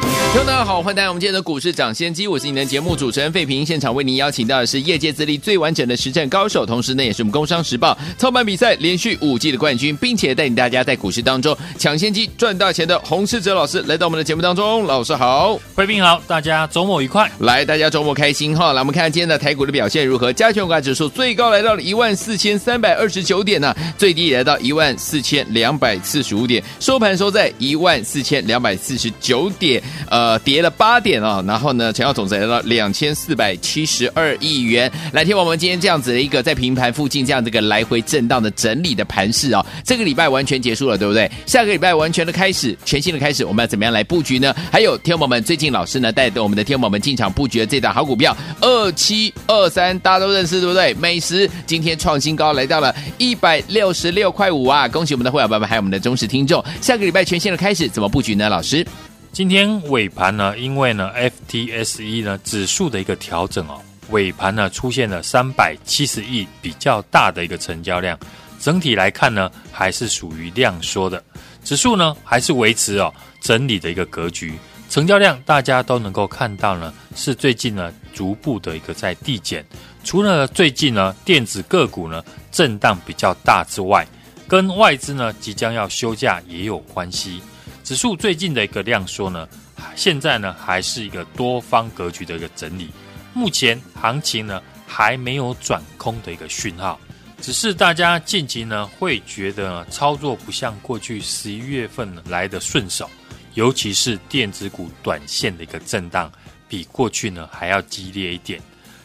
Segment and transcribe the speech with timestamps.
[0.00, 3.64] 听众大家好，欢迎来到我们今天的股市抢先机，我是你的节目主持人费平。
[3.64, 14.84] 现场为您邀请到的是业界资历最完整的实战高手，同时呢也是我们工商时报操盘比赛连续五季的冠军，并且带领大家在股市当中抢先机赚大钱的洪世哲老师来到我们的节目当中。
[14.84, 18.74] 老师好，费平好，大家周末愉快，来大家周末开心哈。
[18.74, 20.30] 来我们看今天的台股的表现如何？
[20.30, 29.82] 加权股价指数最高来到了一万四千三百二十九点呢、最低也来到一万四千两百四十五点，收盘收在一万四千两百四十九点。
[30.10, 34.90] 呃，跌了八点啊、哦，然后呢，成交总值来到两千四百七十二亿元。
[35.12, 41.30] 来听我们今天这样子的一个在平盘附近这样的一个来回震荡的整理的盘势啊、这个礼拜完全结束了，对不对？
[41.46, 44.54] 下个礼拜完全的开始，全新的开始，我们要怎么样来布局呢？
[44.70, 50.94] 还有天宝们，最近老师呢带着我们的天宝们进场布局的这档好股票二七二三，大家都认识对不对？
[50.94, 54.86] 美食今天创新高，来到了一百六十六块五啊！
[54.88, 56.64] 恭喜我们的会员朋友们，还有我们的忠实听众。
[56.80, 58.48] 下个礼拜全新的开始，怎么布局呢？
[58.48, 58.86] 老师？
[59.38, 63.80] 今天尾盘呢，因为呢，FTSE 呢指数的一个调整哦，
[64.10, 68.18] 尾盘呢出现了三百七十亿比较大的一个成交量，
[68.58, 71.22] 整体来看呢，还是属于量缩的，
[71.62, 74.58] 指数呢还是维持哦整理的一个格局，
[74.90, 79.64] 成交量大家都能够看到呢，是最近呢逐步的一个在递减，
[80.02, 84.04] 除了最近呢电子个股呢震荡比较大之外，
[84.48, 87.40] 跟外资呢即将要休假也有关系。
[87.88, 89.48] 指数最近的一个量缩呢，
[89.96, 92.90] 现在呢还是一个多方格局的一个整理。
[93.32, 97.00] 目前行情呢还没有转空的一个讯号，
[97.40, 103.08] 只是大家近期呢会觉得操作不像过去十一月份来的顺手，
[103.54, 106.30] 尤其是电子股短线的一个震荡
[106.68, 108.60] 比过去呢还要激烈一点，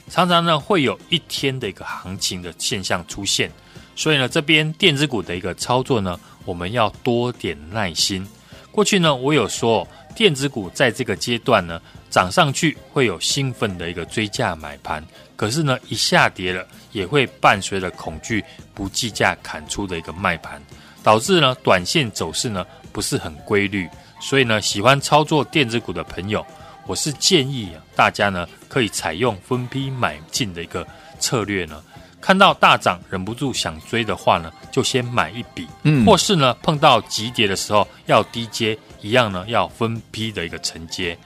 [0.10, 3.50] 常常呢会有一天的一个行情的现象出现，
[3.96, 8.28] 所以呢这边电子股的一个操作呢，我们要多点耐心。
[8.74, 11.80] 过去呢，我有说电子股在这个阶段呢
[12.10, 20.60] 涨上去会有兴奋的一个追价买盘，可是呢一下跌了也会伴随着恐惧不计价砍出的一个卖盘，
[21.04, 23.88] 导致呢短线走势呢不是很规律。
[24.20, 26.44] 所以呢，喜欢操作电子股的朋友，
[26.88, 30.88] 我是建议大家呢可以采用分批买进的一个
[31.20, 31.84] 策略呢。
[32.24, 41.18] 看到大涨忍不住想追的话呢，就先买一笔，嗯，或是呢碰到急跌的时候要低接，一样呢要分批的一个承接。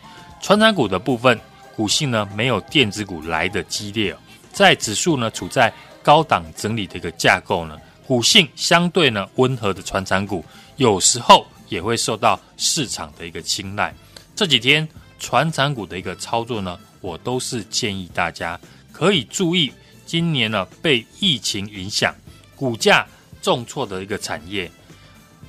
[0.41, 1.39] 传产股的部分，
[1.75, 4.17] 股性呢没有电子股来的激烈，
[4.51, 5.71] 在指数呢处在
[6.01, 7.77] 高档整理的一个架构呢，
[8.07, 10.43] 股性相对呢温和的传产股，
[10.77, 13.93] 有时候也会受到市场的一个青睐。
[14.35, 14.87] 这几天
[15.19, 18.59] 传产股的一个操作呢，我都是建议大家
[18.91, 19.71] 可以注意。
[20.07, 22.15] 今年呢，被疫情影响，
[22.55, 23.05] 股价
[23.41, 24.71] 重挫的一个产业，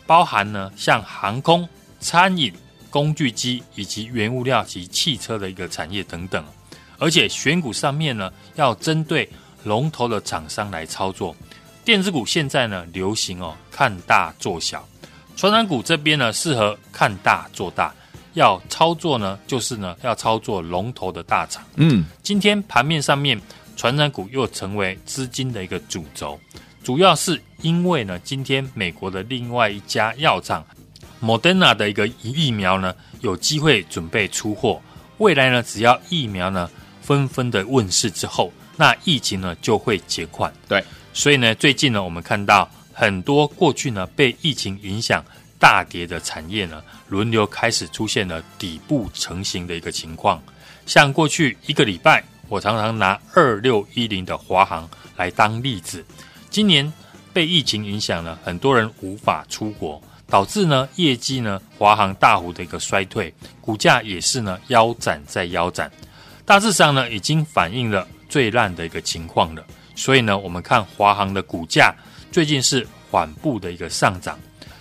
[0.05, 1.67] 包含呢像航空、
[2.01, 2.53] 餐饮、
[2.91, 6.45] 工具机以及原物料及汽车的一个产业等等。
[6.99, 9.31] 而且选股上面呢，要针对
[9.63, 11.35] 龙头的厂商来操作。
[11.85, 14.87] 电子股现在呢流行哦，看大做小，
[15.37, 17.95] 传染股这边呢适合看大做大。
[18.35, 21.65] 要操作呢，就是呢要操作龙头的大厂。
[21.77, 23.41] 嗯，今天盘面上面。
[23.79, 26.39] 传染股又成为资金的一个主轴，
[26.83, 30.67] 主要是因为呢，今天美国的另外一家药厂
[31.23, 34.83] ，Moderna 的一个疫苗呢，有机会准备出货。
[35.19, 36.69] 未来呢，只要疫苗呢
[37.01, 40.53] 纷纷的问世之后，那疫情呢就会结款。
[40.67, 40.83] 对，
[41.15, 45.25] 所以呢，最近呢，我们看到很多过去呢被疫情影响
[45.57, 50.43] 大跌的产业呢，轮流开始出现了底部成型的一个情况，
[50.85, 52.25] 像过去一个礼拜。
[52.49, 56.05] 我常常拿二六一零的华航来当例子。
[56.49, 56.91] 今年
[57.33, 65.91] 被疫情影响了，很多人无法出国，导致呢业绩呢华航大幅的一个衰退，股价也是呢腰斩再腰斩。
[66.47, 69.63] 大致上呢已经反映了最烂的一个情况了。
[69.95, 71.95] 所以呢，我们看华航的股价
[72.33, 74.39] 最近是缓步的一个上涨，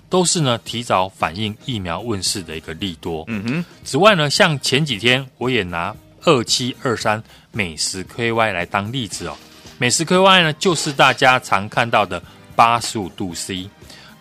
[0.10, 3.26] 都是呢提早反映疫苗问世的一个利多。
[3.28, 3.66] 嗯哼。
[3.84, 5.94] 此外呢，像前几天我也拿。
[6.28, 9.38] 二七二三美食 KY 来当例子哦，
[9.78, 12.22] 美食 KY 呢就是大家常看到的
[12.54, 13.70] 八十五度 C，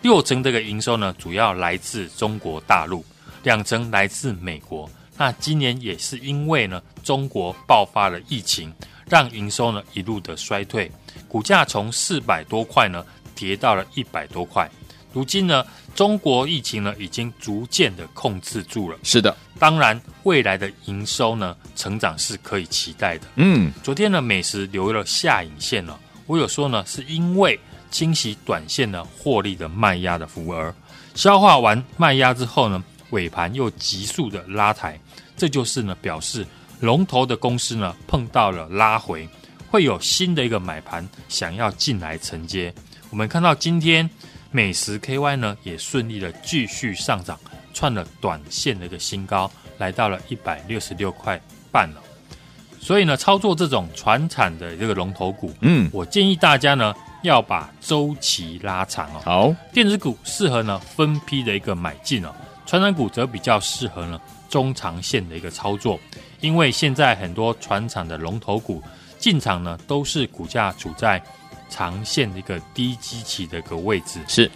[0.01, 3.03] 六成这个营收呢主要来自中国大陆，
[3.43, 4.89] 两成来自美国。
[5.17, 8.73] 那今年也是因为呢中国爆发了疫情，
[9.09, 10.89] 让营收呢一路的衰退，
[11.27, 13.05] 股价从四百多块呢
[13.35, 14.69] 跌到了一百多块。
[15.17, 15.65] 如今呢，
[15.95, 18.99] 中国疫情呢已经逐渐的控制住了。
[19.01, 23.25] 是的，当然未来的营收呢成长是可以期待的。
[23.37, 27.59] 嗯，昨天呢美食留了下影线了，我有说呢是因为
[27.89, 30.71] 清洗短线呢获利的卖压的浮额，
[31.15, 34.99] 消化完卖压之后呢，尾盘又急速的拉抬，
[35.35, 36.45] 这就是呢表示
[36.79, 39.27] 龙头的公司呢碰到了拉回，
[39.71, 42.71] 会有新的一个买盘想要进来承接。
[43.09, 44.07] 我们看到今天
[44.51, 47.39] 美食 KY 呢也顺利的继续上涨，
[47.73, 51.39] 创了短线的一个新高，来到了一百六十六块
[51.71, 52.01] 半了。
[52.79, 59.21] 所以呢，操作这种船产的这个龙头股，嗯，我建议大家呢要把周期拉长哦。
[59.25, 62.33] 好，电子股适合呢分批的一个买进哦，
[62.65, 65.99] 船产股则比较适合呢中长线的一个操作，
[66.39, 68.81] 因为现在很多船产的龙头股
[69.19, 71.21] 进场呢都是股价处在
[71.69, 74.19] 长线的一个低基期的一个位置。
[74.27, 74.49] 是，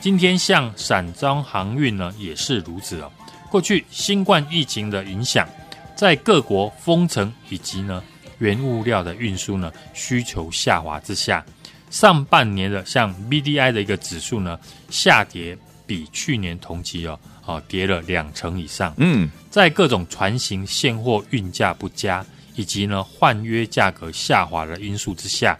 [0.00, 3.10] 今天像散装航运呢也是如此哦。
[3.50, 5.48] 过去新冠疫情的影响，
[5.96, 8.02] 在各国封城以及呢
[8.38, 11.44] 原物料的运输呢需求下滑之下，
[11.90, 14.58] 上半年的像 BDI 的一个指数呢
[14.90, 15.56] 下跌，
[15.86, 18.94] 比去年同期哦哦跌了两成以上。
[18.98, 22.24] 嗯，在各种船型现货运价不佳
[22.54, 25.58] 以及呢换约价格下滑的因素之下，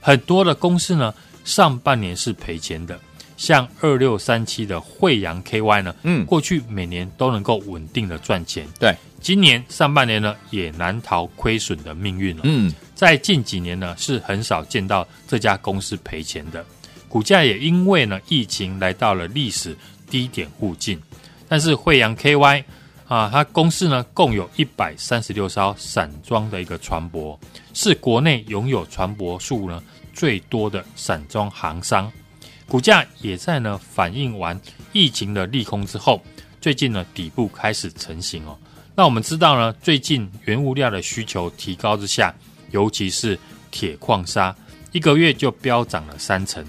[0.00, 1.12] 很多的公司呢
[1.44, 2.98] 上半年是赔钱的。
[3.36, 12.42] 像二六三七的惠阳 KY 呢，嗯过去每年都能够稳定的赚钱，对，今年上半年呢也难逃亏损的命运了。
[12.46, 16.66] 嗯，在近几年呢是很少见到这家公司赔钱的，
[17.08, 19.76] 股价也因为呢疫情来到了历史
[20.10, 21.00] 低点附近。
[21.48, 22.64] 但是惠阳 KY
[23.08, 27.36] 啊，它公司呢共有一百三十六艘散装的一个船舶，
[27.72, 29.82] 是国内拥有船舶数呢
[30.12, 32.12] 最多的散装航商。
[32.68, 34.60] 股价也在呢反映完
[34.92, 36.22] 疫情的利空之后，
[36.60, 38.56] 最近呢底部开始成型哦。
[38.94, 42.34] 那我们知道呢，最近原物料的需求提高之下，
[42.72, 43.38] 尤其是
[43.70, 44.54] 铁矿砂，
[44.92, 46.62] 一个月就飙涨了三成。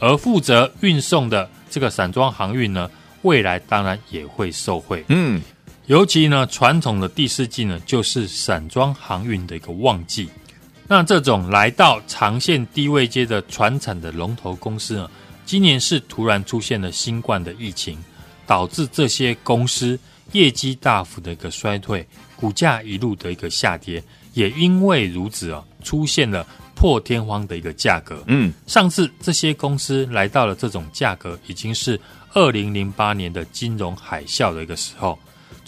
[0.00, 2.90] 而负责运送的这个散装航运呢，
[3.22, 5.04] 未来当然也会受惠。
[5.08, 5.40] 嗯，
[5.88, 10.28] 尤其呢传统的第四季呢，就是散装航运的一个旺季。
[10.86, 15.10] 那这种来到长线低位阶的传产的龙头公司呢，
[15.46, 17.98] 今年是突然出现了新冠的疫情，
[18.46, 19.98] 导致这些公司
[20.32, 22.06] 业绩大幅的一个衰退，
[22.36, 24.02] 股价一路的一个下跌，
[24.34, 28.22] 也因为如此啊，出现了破天荒的一个价格。
[28.26, 31.98] 嗯，上次这些公司来到了这种价格，已经是
[32.34, 35.18] 二零零八年的金融海啸的一个时候，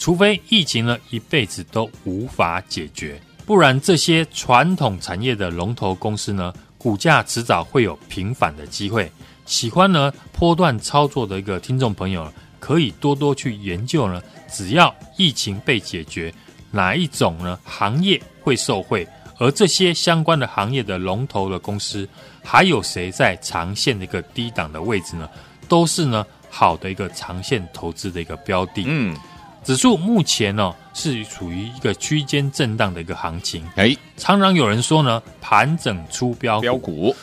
[0.01, 9.11] 除非疫情呢一辈子都无法解决，不然这些传统产业的龙头公司呢，股价迟早会有平反的机会。
[9.45, 12.27] 喜欢呢波段操作的一个听众朋友，
[12.59, 14.19] 可以多多去研究呢。
[14.51, 16.33] 只要疫情被解决，
[16.71, 19.07] 哪一种呢行业会受惠？
[19.37, 22.09] 而这些相关的行业的龙头的公司，
[22.43, 25.29] 还有谁在长线的一个低档的位置呢？
[25.67, 28.83] 都是呢好的一个长线投资的一个标的。
[28.87, 29.15] 嗯，
[29.63, 33.63] 指数目前呢是处于一个区间震荡的一个行情。
[33.75, 37.15] 哎，常常有人说呢，盘整出标标股。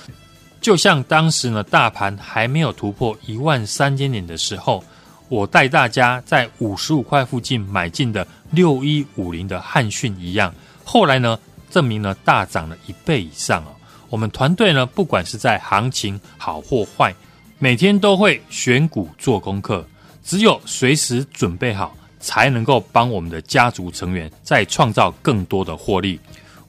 [0.60, 4.84] 就像当时呢，大盘还没有突破一万三千点的时候，
[5.28, 10.54] 我带大家在五十五块附近买进的六一五零的汉讯一样。
[10.84, 11.38] 后来呢，
[11.70, 13.74] 证明呢大涨了一倍以上哦。
[14.08, 17.14] 我们团队呢，不管是在行情好或坏，
[17.58, 19.84] 每天都会选股做功课。
[20.24, 26.18] 只有随时准备好，才能够帮我们的家族成员再创造更多的获利。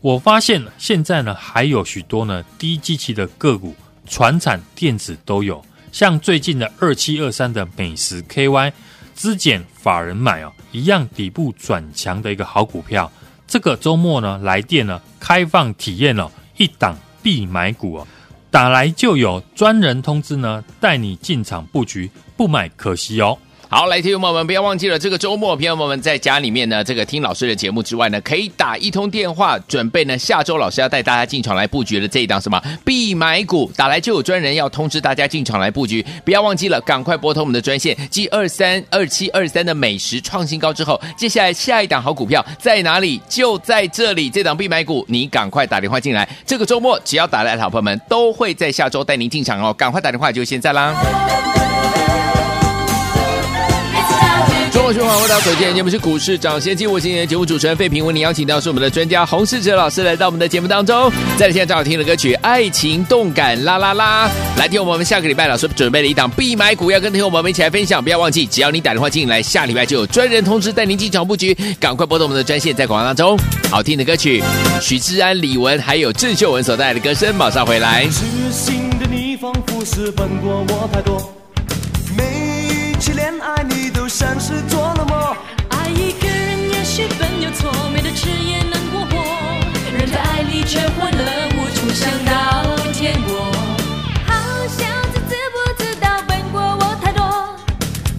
[0.01, 3.75] 我发现现在呢，还有许多呢低基期的个股，
[4.07, 8.71] 传产电子都有，像最近的二七二三的美食 KY，
[9.13, 13.11] 资减法人买哦，一样底部转强的一个好股票。
[13.45, 18.07] 这个周末呢，来电呢开放体验了、哦、一档必买股哦，
[18.49, 23.37] 打来就有专人通知呢，带你进场布局，不买可惜哦。
[23.71, 43.21] 好，来，听众朋友们，不要忘记了，这个周末，朋友们在家里面呢，这个听老师的节目之外呢，可以打一通电话，准备呢下周老师要带大家进场来布局的这一档什么必买股，打来就有专人要通知大家进场来布局，不要忘记了，赶快拨通我们的专线，继二三二七二三的美食创新高之后，接下来下一档好股票在哪里？
[43.29, 51.58] 就在这里，这档必买股，你赶快打电话进来，这个周末只要打来的好朋友们都会在下周带您进场哦，赶快打电话就现在啦。
[54.79, 61.11] 中国循环，我到首节节目是股市涨先机，我今天的节目主持人费平，为您邀请到是我们的专家洪世哲老师来到我们的节目当中。
[61.37, 68.01] 在现在正好听的歌曲《爱情动感啦啦啦》，来听我们下个礼拜老师准备了一档必买股，要跟听我们一起来分享。
[68.01, 71.53] 不要忘记，只要你打电话进来，下礼拜就有专人通知带您进场布局。
[71.77, 73.37] 赶快拨通我们的专线，在广告当中，
[73.69, 74.41] 好听的歌曲，
[74.79, 78.05] 许志安、李玟还有郑秀文所带来的歌声，马上回来。
[78.05, 80.25] 痴心的你仿佛是过
[80.69, 81.33] 我太多，
[84.09, 85.37] 像是做了梦。
[85.69, 89.15] 爱一个人也许本有错，没得吃也能过活，
[89.95, 91.23] 人在爱里却欢乐
[91.55, 93.45] 无处想到天国。
[94.25, 94.33] 好
[94.67, 97.55] 像自知不知道笨过我太多，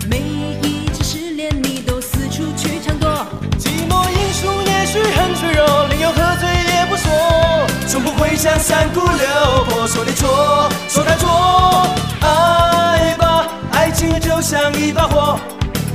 [0.08, 0.20] 每
[0.62, 3.26] 一次失恋你都四处去抢夺。
[3.58, 11.90] 寂寞英雄也许很脆弱，连有喝醉也不说，从不会像三姑六婆说你错，说他错。
[12.20, 15.38] 爱吧，爱情就像一把火，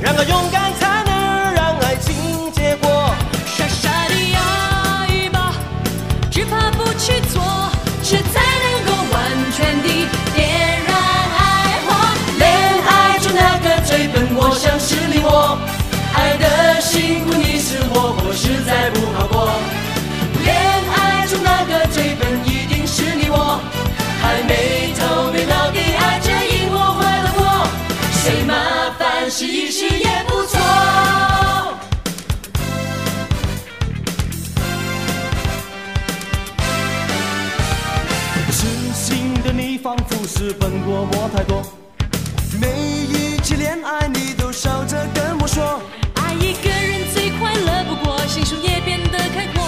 [0.02, 0.85] 让我勇敢。
[29.28, 30.58] 试一试也不错。
[38.52, 41.62] 痴心的你仿佛是笨过我太多，
[42.60, 45.80] 每一次恋爱你都笑着跟我说，
[46.14, 49.64] 爱一个人最快乐不过，心胸也变得开阔。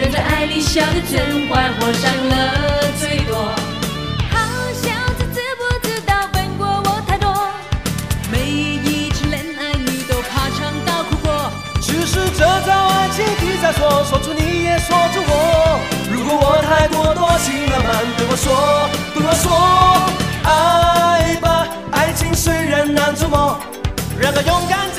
[0.00, 2.85] 人在爱里笑得真坏，活伤了
[13.72, 15.80] 说，说出你也说出我。
[16.10, 19.46] 如果我太过多情，浪漫对我说，对我说，
[20.44, 23.58] 爱吧，爱情虽然难琢磨，
[24.20, 24.90] 让他勇敢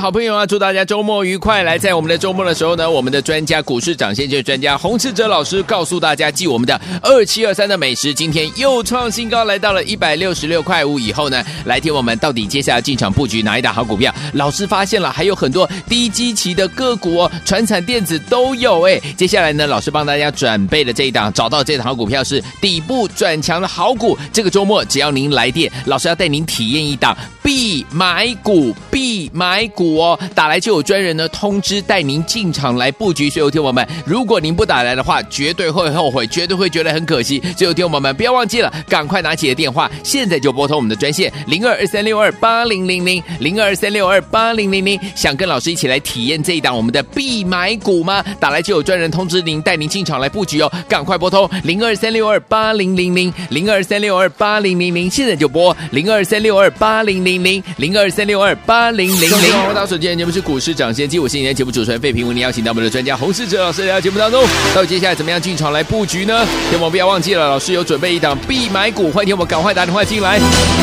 [0.00, 1.62] 好朋友啊，祝大家周末愉快！
[1.62, 14.14] 来，在我们的周末的时候呢，我们的专家股市涨先机专家洪志哲老师告诉大家，继我们的二七二三的美食今天又创新高，来到了一百六十六块五以后呢，来听我们到底接下来进场布局哪一档好股票？
[14.34, 19.00] 老师发现了还有很多低基期的个股哦，传产电子都有哎。
[19.16, 24.18] 接下来呢，老师帮大家准备的这一档，找到这档好股票是底部转强的好股。
[24.32, 29.66] 这个周末只要您来电，老师要带您体验一档必买股，必买。
[29.76, 33.28] 股哦，打来就有专人呢通知带您进场来布局。
[33.28, 37.42] 所，有听友们，如果您不打来的话，绝对会后悔，绝对会觉得很可惜。
[37.58, 44.98] 所，有听友们，不要忘记了，赶快拿起的电话，现在就拨通我们的专线零二二三六二八零零零零二三六二八零零零。
[45.14, 48.24] 想跟老师一起来体验这一档我们的必买股吗？
[48.40, 50.72] 打来就有专人通知您，带您进场来布局哦。
[50.88, 59.68] 赶快拨通零二三六二八零零零零二三六二八零零零，现在就拨零二三六二八零零零零二三六二八零零零。
[59.68, 64.44] 我到手机节目是股市涨先机，我是今天节目主持人费平，为您邀请到我们的专家洪世哲老师来到节目当中。
[64.74, 66.46] 到底接下来怎么样进场来布局呢？
[66.70, 70.38] 天王不要忘记了，老师有准备一档必买股，欢迎天王赶快打电话进来。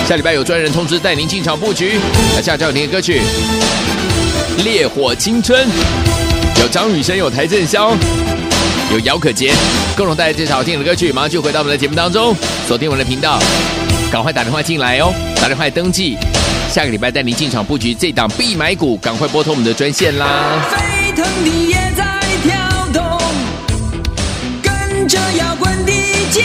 [0.07, 1.99] 下礼拜有专人通知带您进场布局。
[2.35, 3.21] 来，下叫您的歌曲
[4.63, 5.67] 《烈火青春》，
[6.61, 7.95] 有张雨生，有邰正宵，
[8.91, 9.53] 有姚可杰，
[9.95, 11.11] 共同带来这首好听的歌曲。
[11.11, 12.35] 马上就回到我们的节目当中，
[12.67, 13.39] 锁定我们的频道，
[14.11, 16.17] 赶快打电话进来哦，打电话登记。
[16.73, 20.59] 下个礼拜带您进场布局这档必买股，赶快拨通我们的专线啦！
[20.71, 22.03] 沸腾的夜在
[22.41, 23.21] 跳动，
[24.63, 25.91] 跟着摇滚的
[26.31, 26.41] 节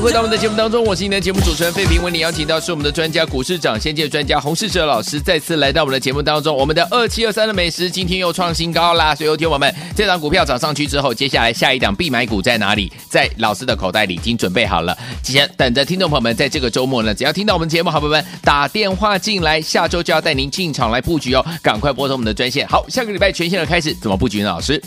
[0.00, 6.56] 回到我们的节目当中，我是你的节目主持人费平，为你邀请到是我们的专家股市长先机专家洪世哲老师，再次来到我们的节目当中。
[6.56, 12.90] 我们的二七二三的美食今天又创新高啦，所以有听我们这档股票涨上去之后，接下来下一档必买股在哪里？
[13.10, 14.96] 在老师的口袋里已经准备好了。
[15.22, 22.66] 提前等着听众朋友们，在这个周末呢，只要听到我们节目，好朋友们打电话进来，下周就要带您进场来布局哦，赶快拨通我们的专线。
[22.66, 24.48] 好，下个礼拜全线的开始，怎么布局呢？
[24.48, 24.82] 老师？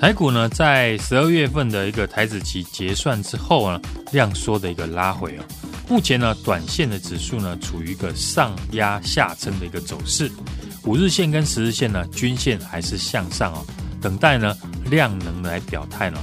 [0.00, 3.78] 台股呢，在十二月份的一个台指期结算之后呢，
[4.12, 5.44] 量缩的一个拉回哦。
[5.90, 10.32] 目前呢，短线的指数呢，处于一个上压下撑的一个走势。
[10.86, 13.62] 五日线跟十日线呢，均线还是向上哦，
[14.00, 16.18] 等待呢量能来表态呢。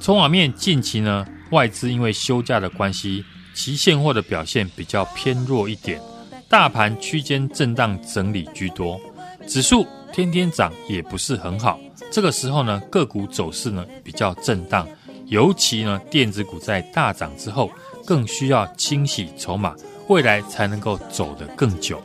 [0.00, 6.00] 从网面近期呢，外资因为休假的关系，其现货的表现比较偏弱一点，
[6.48, 9.00] 大盘区间震荡整理居多，
[9.46, 11.78] 指数天天涨也不是很好。
[12.10, 14.86] 这个时候呢，个股走势呢比较震荡，
[15.26, 17.70] 尤其呢电子股在大涨之后，
[18.04, 19.74] 更需要清洗筹码，
[20.08, 22.02] 未来才能够走得更久。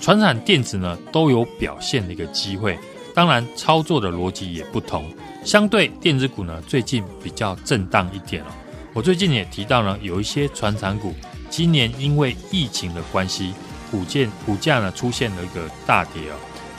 [0.00, 2.78] 传产电子呢都有表现的一个机会，
[3.14, 5.08] 当然操作的逻辑也不同。
[5.44, 8.46] 相对电子股呢，最近比较震荡一点哦。
[8.92, 11.14] 我最近也提到呢，有一些传产股
[11.48, 13.54] 今年因为疫情的关系，
[13.90, 16.34] 股价股价呢出现了一个大跌哦。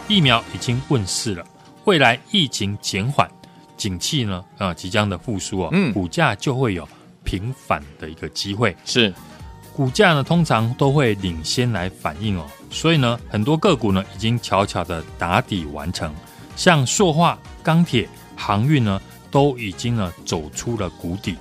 [0.08, 1.46] 疫苗已经问世了。
[1.86, 3.30] 未来疫情减缓，
[3.78, 6.88] 景气呢啊即将的复苏哦，嗯，股价就会有
[7.24, 8.76] 平反的一个机会。
[8.86, 9.14] 是，
[9.72, 16.12] 股价呢通常都会领先来反应哦，所以呢很多个股呢已经悄悄的打底完成，
[16.56, 19.00] 像塑化、钢铁、航运呢
[19.30, 21.36] 都已经呢走出了谷底。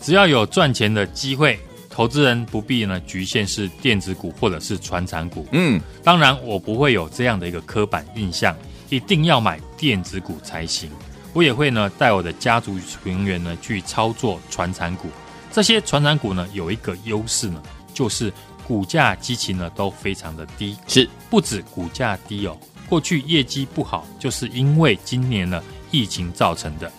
[0.00, 1.56] 只要有赚钱的机会，
[1.88, 5.46] 投资人不必呢局限是电子股或者是传产股。
[5.52, 8.56] 嗯，当然我不会有这样的一个刻板印象。
[8.92, 10.90] 一定要买电子股才行。
[11.32, 15.08] 我也会呢带我的家族成员呢去操作传产股。
[15.50, 17.62] 这些传产股呢有一个优势呢，
[17.94, 18.30] 就是
[18.68, 20.76] 股价基期呢都非常的低。
[20.86, 22.54] 是，不止股价低哦，
[22.86, 26.92] 过去业绩不好就是因为今年呢疫情造成的。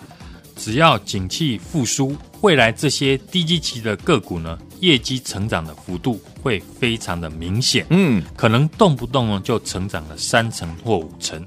[0.55, 7.85] 只要景气复苏，未来这些低基期的个股呢业绩成长的幅度会非常的明显。
[7.91, 11.43] 嗯，可能动不动呢就成长了三成或五成。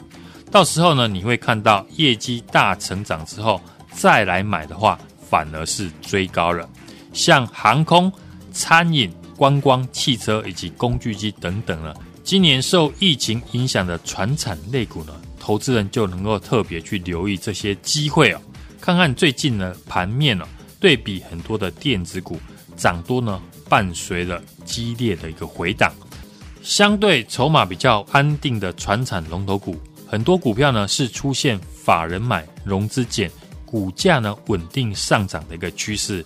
[0.51, 3.61] 到时候呢，你会看到业绩大成长之后
[3.93, 6.69] 再来买的话，反而是追高了。
[7.13, 8.11] 像航空、
[8.53, 18.41] 餐饮、观光、汽车以及工具机等等呢，今年受疫情影响的船产类股呢，投资人就能够特别去留意这些机会哦。
[18.81, 20.45] 看看最近的盘面哦，
[20.79, 22.39] 对比很多的电子股
[22.77, 25.93] 涨多呢，伴随了激烈的一个回档，
[26.63, 29.77] 相对筹码比较安定的船产龙头股。
[30.07, 33.31] 很多股票呢是出现法人买、融资减，
[33.65, 36.25] 股价呢稳定上涨的一个趋势。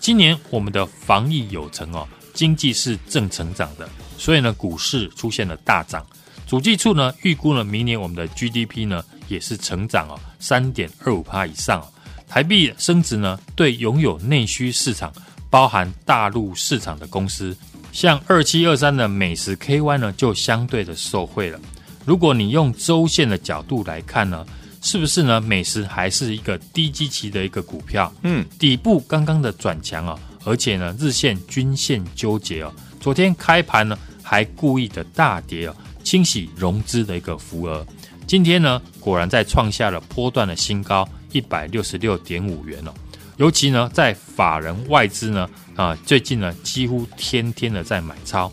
[0.00, 3.88] 今年我们的防疫有成哦，经济是正成长的，
[4.18, 6.04] 所以呢股市出现了大涨。
[6.46, 11.86] 主计处呢预估呢明年我们的 GDP 呢也是成长哦，三点二五趴以上。
[12.26, 15.12] 台币升值呢，对拥有内需市场、
[15.48, 17.56] 包含大陆市场的公司，
[17.92, 21.60] 像二七二三的美食 KY 呢就相对的受惠了。
[22.04, 24.44] 如果你用周线的角度来看呢，
[24.82, 25.40] 是不是呢？
[25.40, 32.72] 美食还是一个低基期的一个股票，嗯，底部刚刚的转强啊，而且呢，日线、均线纠结哦。
[32.98, 37.86] 昨天开盘呢，还故意的大跌哦，清洗融资的一个浮额。
[38.26, 42.94] 今天呢，果然在创下了波段的新高，一百六十六点五元哦。
[43.36, 48.50] 尤其呢，在法人外资呢，啊，最近呢，几乎天天的在买超。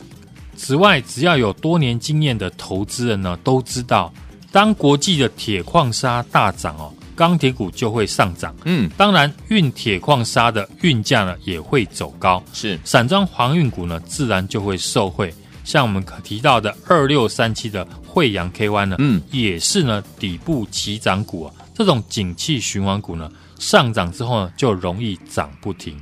[0.58, 4.12] 此外，只要有多年经验的投资人呢，都知道，
[4.52, 8.54] 当国际的铁矿砂大涨哦，钢铁股就会上涨。
[8.66, 12.44] 嗯，当然，运铁矿砂的运价呢也会走高。
[12.52, 15.34] 是，散装航运股呢，自然就会受惠。
[15.64, 21.54] 像我们可提到的二六三七的惠阳 KY 呢，嗯，也是呢底部起涨股啊。
[21.76, 25.96] 这种景气循环股呢，上涨之后呢，就容易涨不停。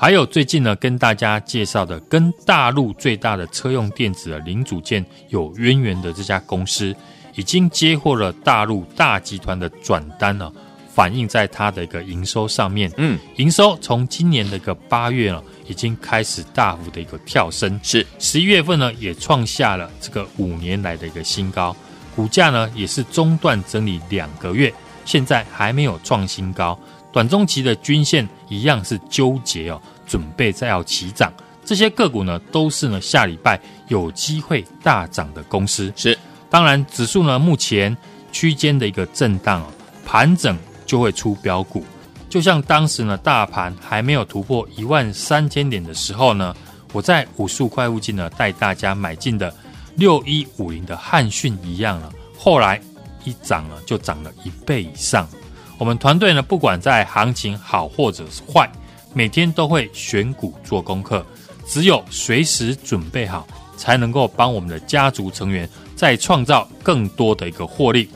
[0.00, 6.96] 还有最近呢，跟大家介绍的跟大陆最大的车用电子的零组件有渊源的这家公司，
[7.34, 10.50] 已经接获了大陆大集团的转单了，
[10.90, 12.90] 反映在它的一个营收上面。
[12.96, 21.76] 嗯，营收从今年的一个八月呢，已经开始大幅的一个跳升，是十一月份呢，也创下了这个五年来的一个新高，
[22.16, 24.72] 股价呢也是中断整理两个月，
[25.04, 26.80] 现在还没有创新高。
[27.12, 31.32] 短中期的均线一样是纠结哦，准备再要起涨。
[31.64, 35.92] 这些个股呢，都是呢下礼拜有机会大涨的公司。
[35.94, 36.18] 是，
[36.48, 37.96] 当然指数呢目前
[38.32, 39.66] 区间的一个震荡哦，
[40.04, 41.84] 盘整就会出标股。
[42.28, 46.54] 就像当时呢，大盘还没有突破一万三千点的时候呢，
[46.92, 49.52] 我在武术快附近呢带大家买进的
[49.96, 52.12] 六一五零的汉讯一样了。
[52.38, 52.80] 后来
[53.24, 55.28] 一涨呢，就涨了一倍以上。
[55.80, 58.70] 我们团队呢，不管在行情好或者是坏，
[59.14, 61.24] 每天都会选股做功课。
[61.66, 65.66] 只有随时准备好，才能够帮我们的家族成员
[65.96, 68.10] 再创造更多的一个获利。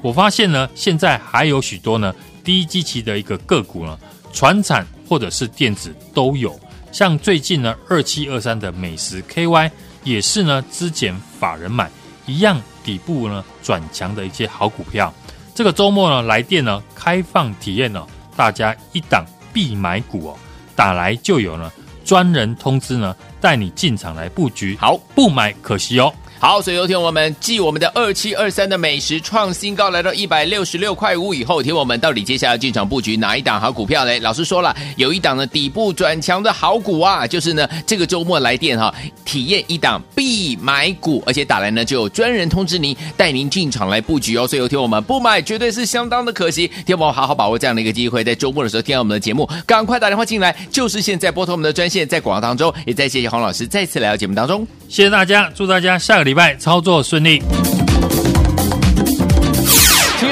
[0.00, 2.14] 我发现呢，现在还有许多呢。
[2.44, 3.98] 低基期的一个个股呢，
[4.32, 6.58] 传产或者是电子都有，
[6.90, 9.70] 像最近呢二七二三的美食 KY
[10.02, 11.90] 也是呢之前法人买
[12.24, 15.12] 一样底部呢转强的一些好股票。
[15.58, 20.38] 这个周末呢来电呢开放体验呢，大家一档必买股哦，
[20.76, 21.72] 打来就有呢
[22.04, 26.14] 专人通知呢带你进场来布局，好不买可惜哦。
[26.40, 34.20] 好，所以有听我们继我们的二七二三的美食创新高，来到一百六十六块五以后，听我们到底接下来进场布局哪一档好股票嘞？
[34.20, 44.46] 老师说了，有一档呢底部转强的好股啊，就是呢这个周末来电哈，体验一档必买股，而且打来呢就有专人通知您，带您进场来布局哦。
[44.46, 57.42] 所以有听我们不买绝对是相当的可惜，听我们好好把握这样的一个机会，在周末的时候听到我们的节目，赶快打电话进来，就是现在拨通我们的专线，在广告当中也再谢谢黄老师再次来到节目当中，谢谢大家，祝大家下个礼拜操作顺利。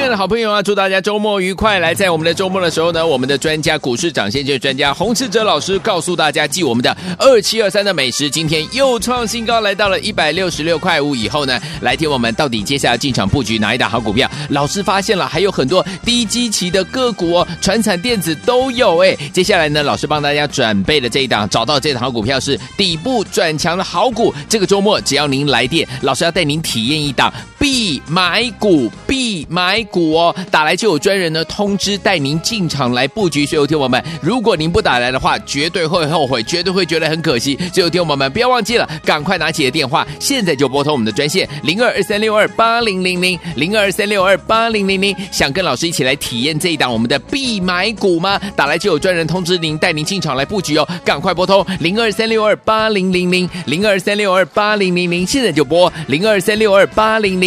[0.09, 1.79] 的好朋友啊，祝大家周末愉快！
[1.79, 14.29] 来，在我们的周末的时候呢，我们的专家股市涨先机专家洪志哲老师告诉大家，继我们的二七二三的美食，今天又创新高，来到了一百六十六块五以后呢，来听我们到底接下来进场布局哪一档好股票？
[14.49, 19.15] 老师发现了还有很多低基期的个股哦，传产电子都有哎。
[19.33, 24.33] 接下来呢，老师帮大家准备的这一档，找到这档好股票是底部转强的好股。
[24.47, 30.13] 这个周末只要您来电，老师要带您体验一档必买股，必买股。
[30.13, 33.45] 哦，打来就有专人呢通知带您进场来布局。
[33.45, 37.55] 所，有听我们，如果您不打来的话，绝对会后悔，绝对会觉得很可惜。
[37.73, 45.15] 所以，有听我们，不要忘记了，赶快拿起的电话，现在就拨通我们的专线零二二三六二八零零零零二二三六二八零零零。
[45.31, 48.39] 想跟老师一起来体验这一档我们的必买股吗？
[48.55, 50.87] 打来就有专人通知您，带您进场来布局哦。
[51.05, 57.46] 赶快拨通零二三六二八零零零零二三六二八零零零，现在就拨零二三六二八零零